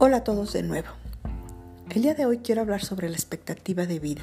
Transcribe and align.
Hola 0.00 0.18
a 0.18 0.22
todos 0.22 0.52
de 0.52 0.62
nuevo. 0.62 0.86
El 1.90 2.02
día 2.02 2.14
de 2.14 2.24
hoy 2.24 2.38
quiero 2.38 2.60
hablar 2.60 2.84
sobre 2.84 3.08
la 3.08 3.16
expectativa 3.16 3.84
de 3.84 3.98
vida, 3.98 4.22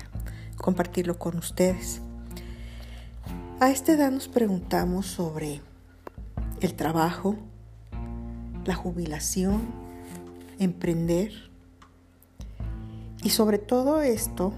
compartirlo 0.55 1.19
con 1.19 1.37
ustedes. 1.37 1.99
A 3.59 3.69
esta 3.71 3.91
edad 3.91 4.09
nos 4.09 4.29
preguntamos 4.29 5.05
sobre 5.05 5.59
el 6.61 6.75
trabajo, 6.75 7.35
la 8.63 8.73
jubilación, 8.73 9.63
emprender 10.59 11.33
y 13.21 13.31
sobre 13.31 13.57
todo 13.57 14.01
esto 14.01 14.53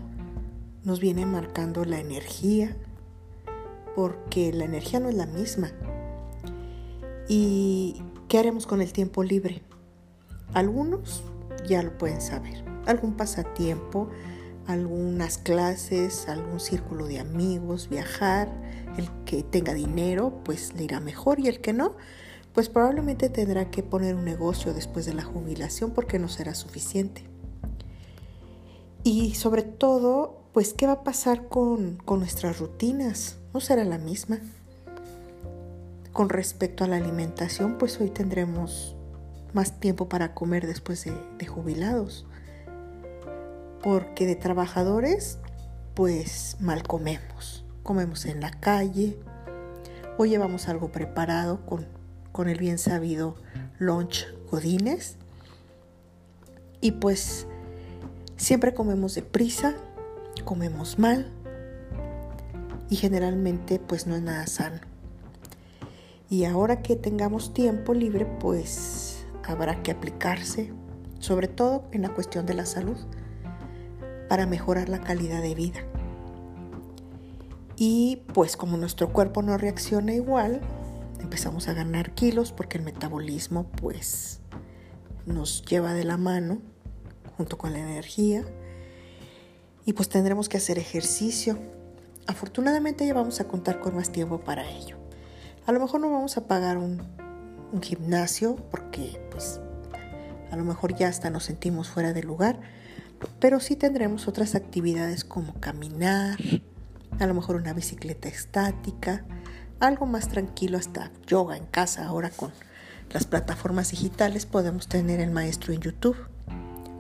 nos 0.84 1.00
viene 1.00 1.26
marcando 1.26 1.84
la 1.84 2.00
energía 2.00 2.78
porque 3.96 4.54
la 4.54 4.66
energía 4.66 5.00
no 5.00 5.10
es 5.10 5.16
la 5.16 5.26
misma. 5.26 5.72
¿Y 7.28 8.04
qué 8.28 8.38
haremos 8.38 8.68
con 8.68 8.84
el 8.84 8.94
tiempo 8.94 9.24
libre? 9.24 9.67
Algunos 10.54 11.24
ya 11.68 11.84
lo 11.84 11.98
pueden 11.98 12.22
saber. 12.22 12.64
Algún 12.86 13.14
pasatiempo, 13.14 14.10
algunas 14.68 15.38
clases, 15.38 16.28
algún 16.28 16.60
círculo 16.60 17.08
de 17.08 17.20
amigos, 17.20 17.90
viajar. 17.90 18.50
El 18.98 19.10
que 19.26 19.44
tenga 19.44 19.74
dinero, 19.74 20.42
pues 20.44 20.74
le 20.74 20.84
irá 20.84 21.00
mejor 21.00 21.40
y 21.40 21.48
el 21.48 21.62
que 21.62 21.72
no, 21.72 21.96
pues 22.54 22.70
probablemente 22.70 23.30
tendrá 23.30 23.70
que 23.70 23.84
poner 23.84 24.16
un 24.16 24.26
negocio 24.26 24.74
después 24.74 25.06
de 25.06 25.14
la 25.14 25.24
jubilación 25.24 25.92
porque 25.92 26.18
no 26.18 26.28
será 26.28 26.56
suficiente. 26.56 27.24
Y 29.04 29.36
sobre 29.36 29.62
todo, 29.62 30.42
pues, 30.54 30.74
¿qué 30.74 30.88
va 30.88 30.94
a 30.94 31.04
pasar 31.04 31.48
con, 31.48 31.98
con 32.04 32.20
nuestras 32.20 32.60
rutinas? 32.60 33.38
¿No 33.54 33.60
será 33.60 33.86
la 33.86 34.00
misma? 34.00 34.40
Con 36.12 36.30
respecto 36.30 36.84
a 36.84 36.88
la 36.88 36.98
alimentación, 36.98 37.78
pues 37.78 38.02
hoy 38.02 38.10
tendremos 38.10 38.97
más 39.58 39.80
tiempo 39.80 40.08
para 40.08 40.36
comer 40.36 40.68
después 40.68 41.04
de, 41.04 41.48
jubilados. 41.48 42.28
Porque 43.82 44.28
de 44.28 44.36
trabajadores, 44.36 45.40
pues 45.96 46.58
mal 46.60 46.84
comemos. 46.84 47.66
Comemos 47.82 48.26
en 48.26 48.40
la 48.40 48.52
calle 48.52 49.18
o 50.20 50.26
llevamos 50.26 50.68
algo 50.68 50.92
preparado 50.92 51.66
con, 51.66 51.88
con 52.32 52.50
el 52.50 52.60
bien 52.60 52.78
sabido 52.78 53.36
lunch 53.80 54.28
godines. 54.52 55.16
Y 56.80 56.92
pues 56.92 57.48
siempre 58.36 58.76
comemos 58.76 59.16
deprisa, 59.16 59.74
comemos 60.46 61.00
mal 61.00 61.32
y 62.92 62.96
generalmente 62.96 63.80
pues 63.80 64.06
no 64.06 64.16
es 64.16 64.22
nada 64.22 64.46
sano. 64.46 64.82
Y 66.30 66.46
ahora 66.46 66.84
que 66.84 66.96
tengamos 66.96 67.56
tiempo 67.56 67.96
libre, 67.96 68.28
pues 68.40 69.17
habrá 69.48 69.82
que 69.82 69.92
aplicarse, 69.92 70.74
sobre 71.20 71.48
todo 71.48 71.86
en 71.92 72.04
la 72.04 72.10
cuestión 72.10 72.46
de 72.46 72.54
la 72.54 72.66
salud, 72.66 72.98
para 74.30 74.46
mejorar 74.46 74.90
la 74.90 75.02
calidad 75.02 75.42
de 75.42 75.56
vida. 75.56 75.80
Y 77.76 78.24
pues 78.34 78.58
como 78.58 78.78
nuestro 78.78 79.14
cuerpo 79.14 79.42
no 79.42 79.58
reacciona 79.58 80.14
igual, 80.14 80.62
empezamos 81.22 81.68
a 81.68 81.74
ganar 81.74 82.14
kilos 82.14 82.52
porque 82.52 82.78
el 82.78 82.84
metabolismo 82.84 83.66
pues 83.68 84.42
nos 85.26 85.64
lleva 85.66 85.94
de 85.94 86.04
la 86.04 86.18
mano 86.18 86.60
junto 87.38 87.58
con 87.58 87.74
la 87.74 87.80
energía 87.80 88.44
y 89.86 89.94
pues 89.94 90.10
tendremos 90.10 90.50
que 90.50 90.58
hacer 90.58 90.80
ejercicio. 90.80 91.58
Afortunadamente 92.26 93.06
ya 93.06 93.14
vamos 93.14 93.40
a 93.40 93.48
contar 93.48 93.80
con 93.80 93.96
más 93.96 94.12
tiempo 94.12 94.40
para 94.40 94.70
ello. 94.70 94.98
A 95.66 95.72
lo 95.72 95.80
mejor 95.80 96.02
no 96.02 96.12
vamos 96.12 96.38
a 96.38 96.48
pagar 96.48 96.78
un 96.78 97.02
un 97.72 97.82
gimnasio 97.82 98.56
porque 98.72 99.20
pues 99.32 99.60
a 100.52 100.56
lo 100.56 100.64
mejor 100.64 100.96
ya 100.96 101.08
hasta 101.08 101.30
nos 101.30 101.44
sentimos 101.44 101.90
fuera 101.90 102.14
de 102.14 102.24
lugar, 102.24 102.60
pero 103.40 103.60
sí 103.60 103.76
tendremos 103.76 104.28
otras 104.28 104.56
actividades 104.56 105.24
como 105.24 105.54
caminar, 105.56 106.40
a 107.20 107.26
lo 107.26 107.34
mejor 107.34 107.56
una 107.56 107.74
bicicleta 107.74 108.30
estática, 108.30 109.26
algo 109.80 110.06
más 110.06 110.30
tranquilo 110.30 110.78
hasta 110.78 111.12
yoga 111.26 111.58
en 111.58 111.66
casa. 111.66 112.06
Ahora 112.06 112.30
con 112.30 112.52
las 113.12 113.26
plataformas 113.26 113.92
digitales 113.92 114.46
podemos 114.46 114.88
tener 114.88 115.20
el 115.20 115.32
maestro 115.32 115.74
en 115.74 115.82
YouTube 115.82 116.18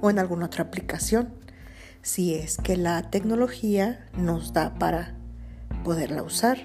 o 0.01 0.09
en 0.09 0.19
alguna 0.19 0.45
otra 0.45 0.63
aplicación 0.65 1.33
si 2.01 2.35
es 2.35 2.57
que 2.57 2.77
la 2.77 3.09
tecnología 3.09 4.07
nos 4.13 4.53
da 4.53 4.75
para 4.75 5.15
poderla 5.83 6.23
usar 6.23 6.57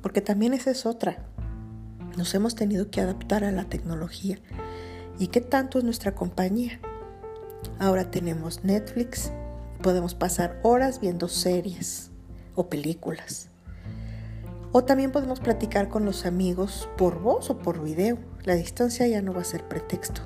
porque 0.00 0.20
también 0.20 0.54
esa 0.54 0.70
es 0.70 0.86
otra 0.86 1.18
nos 2.16 2.34
hemos 2.34 2.54
tenido 2.54 2.90
que 2.90 3.00
adaptar 3.00 3.44
a 3.44 3.52
la 3.52 3.64
tecnología. 3.64 4.38
¿Y 5.18 5.28
qué 5.28 5.40
tanto 5.40 5.78
es 5.78 5.84
nuestra 5.84 6.14
compañía? 6.14 6.80
Ahora 7.78 8.10
tenemos 8.10 8.64
Netflix, 8.64 9.30
podemos 9.82 10.14
pasar 10.14 10.60
horas 10.62 11.00
viendo 11.00 11.28
series 11.28 12.10
o 12.54 12.68
películas. 12.68 13.48
O 14.72 14.82
también 14.82 15.12
podemos 15.12 15.40
platicar 15.40 15.88
con 15.88 16.04
los 16.04 16.26
amigos 16.26 16.88
por 16.96 17.20
voz 17.20 17.48
o 17.50 17.58
por 17.58 17.82
video. 17.82 18.18
La 18.42 18.54
distancia 18.54 19.06
ya 19.06 19.22
no 19.22 19.32
va 19.32 19.42
a 19.42 19.44
ser 19.44 19.68
pretexto. 19.68 20.22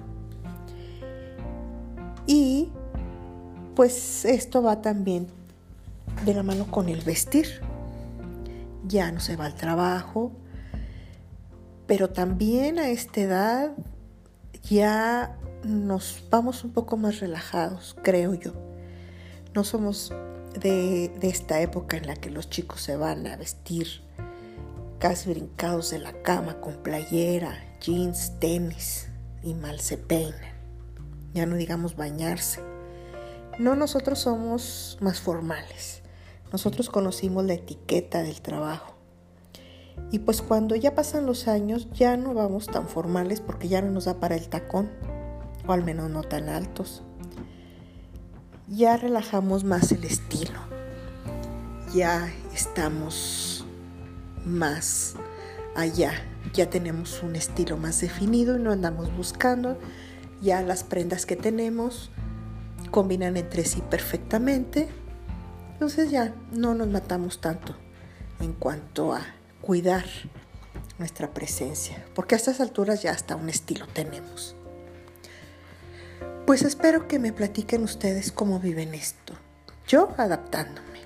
Y 2.27 2.71
pues 3.75 4.25
esto 4.25 4.63
va 4.63 4.81
también 4.81 5.29
de 6.25 6.35
la 6.35 6.43
mano 6.43 6.71
con 6.71 6.89
el 6.89 7.03
vestir. 7.03 7.61
Ya 8.87 9.13
no 9.13 9.21
se 9.21 9.37
va 9.37 9.47
al 9.47 9.55
trabajo, 9.55 10.33
pero 11.89 12.11
también 12.11 12.79
a 12.79 12.91
esta 12.91 13.21
edad 13.23 13.73
ya 14.71 15.37
nos 15.65 16.23
vamos 16.31 16.63
un 16.63 16.71
poco 16.71 16.99
más 16.99 17.19
relajados, 17.19 17.97
creo 18.03 18.35
yo. 18.35 18.53
No 19.55 19.65
somos 19.65 20.13
de, 20.61 21.11
esta 21.23 21.61
época 21.63 21.97
en 21.97 22.07
la 22.07 22.15
que 22.15 22.31
los 22.31 22.51
chicos 22.51 22.83
se 22.83 22.97
van 22.97 23.27
a 23.27 23.37
vestir 23.37 24.03
casi 24.99 25.31
brincados 25.31 25.91
de 25.91 25.99
la 25.99 26.13
cama 26.23 26.61
con 26.61 26.75
playera, 26.75 27.59
jeans, 27.81 28.39
tenis 28.39 29.09
y 29.43 29.55
mal 29.55 29.81
se 29.81 29.97
peinan. 29.97 30.59
Ya 31.33 31.47
no 31.47 31.57
digamos 31.57 31.97
bañarse. 31.97 32.61
No, 33.59 33.77
nosotros 33.77 34.19
somos 34.19 34.99
más 35.01 35.21
formales. 35.21 36.03
Nosotros 36.53 36.91
conocimos 36.91 37.47
la 37.47 37.55
etiqueta 37.55 38.23
del 38.23 38.43
trabajo. 38.43 38.98
Y 40.11 40.21
pues 40.21 40.41
cuando 40.41 40.75
ya 40.75 40.95
pasan 40.95 41.27
los 41.27 41.49
años 41.49 41.89
ya 41.93 42.17
no 42.17 42.35
vamos 42.35 42.67
tan 42.67 42.89
formales 42.89 43.41
porque 43.41 43.69
ya 43.69 43.83
no 43.83 43.91
nos 43.91 44.07
da 44.07 44.21
para 44.21 44.37
el 44.37 44.49
tacón, 44.49 44.91
o 45.67 45.73
al 45.73 45.85
menos 45.85 46.11
no 46.11 46.23
tan 46.23 46.49
altos. 46.49 47.03
Ya 48.69 48.97
relajamos 48.97 49.65
más 49.65 49.93
el 49.93 50.05
estilo. 50.05 50.61
Ya 51.95 52.31
estamos 52.55 53.65
más 54.45 55.15
allá. 55.75 56.13
Ya 56.53 56.69
tenemos 56.69 57.23
un 57.23 57.37
estilo 57.37 57.77
más 57.77 58.01
definido 58.01 58.57
y 58.57 58.61
no 58.61 58.73
andamos 58.73 59.15
buscando. 59.17 59.79
Ya 60.43 60.63
las 60.63 60.85
prendas 60.85 61.25
que 61.27 61.37
tenemos 61.37 62.11
combinan 62.91 63.37
entre 63.37 63.65
sí 63.65 63.83
perfectamente. 63.89 64.89
Entonces 65.73 66.11
ya 66.11 66.35
no 66.53 66.75
nos 66.75 66.89
matamos 66.89 67.41
tanto 67.41 67.75
en 68.41 68.53
cuanto 68.53 69.13
a 69.13 69.23
cuidar 69.69 70.07
nuestra 70.99 71.35
presencia, 71.35 72.03
porque 72.15 72.35
a 72.35 72.39
estas 72.39 72.59
alturas 72.63 73.03
ya 73.03 73.11
hasta 73.11 73.37
un 73.37 73.51
estilo 73.51 73.87
tenemos. 73.87 74.57
Pues 76.47 76.63
espero 76.63 77.07
que 77.07 77.19
me 77.19 77.35
platiquen 77.35 77.83
ustedes 77.83 78.33
cómo 78.33 78.61
viven 78.61 78.95
esto. 78.95 79.35
Yo 79.87 80.15
adaptándome, 80.17 81.01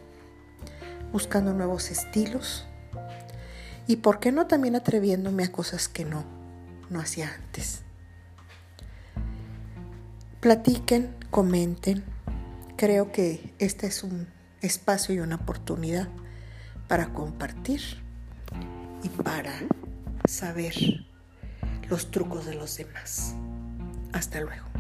buscando 1.11 1.53
nuevos 1.53 1.91
estilos 1.91 2.65
y 3.89 3.97
por 3.97 4.21
qué 4.21 4.31
no 4.31 4.47
también 4.47 4.77
atreviéndome 4.77 5.43
a 5.43 5.51
cosas 5.51 5.89
que 5.89 6.05
no, 6.05 6.25
no 6.89 7.01
hacía 7.01 7.35
antes. 7.35 7.81
Platiquen, 10.39 11.17
comenten. 11.33 12.05
Creo 12.77 13.11
que 13.11 13.53
este 13.59 13.89
es 13.89 14.05
un 14.05 14.29
espacio 14.61 15.17
y 15.17 15.19
una 15.19 15.35
oportunidad 15.35 16.07
para 16.87 17.13
compartir 17.13 18.02
y 19.03 19.09
para 19.09 19.53
saber 20.27 20.75
los 21.89 22.11
trucos 22.11 22.47
de 22.47 22.55
los 22.55 22.77
demás. 22.77 23.35
Hasta 24.13 24.41
luego. 24.41 24.72